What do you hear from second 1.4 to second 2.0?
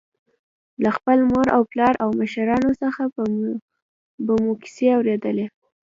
او پلار